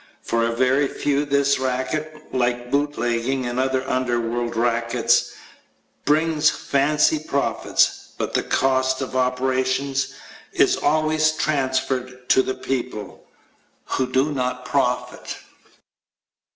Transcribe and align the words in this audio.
For 0.23 0.43
a 0.43 0.51
very 0.55 0.87
few 0.87 1.25
this 1.25 1.59
racket, 1.59 2.33
like 2.33 2.71
bootlegging 2.71 3.45
and 3.45 3.59
other 3.59 3.87
underworld 3.87 4.55
rackets, 4.55 5.31
brings 6.05 6.49
fancy 6.49 7.19
profits, 7.19 8.07
but 8.17 8.33
the 8.33 8.41
cost 8.41 9.01
of 9.03 9.15
operations 9.15 10.15
is 10.53 10.75
always 10.75 11.33
transferred 11.33 12.27
to 12.29 12.41
the 12.41 12.55
people 12.55 13.27
who 13.85 14.11
do 14.11 14.31
not 14.31 14.65
profit. 14.65 15.37